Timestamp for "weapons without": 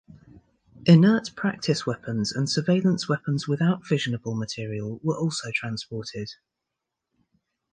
3.07-3.83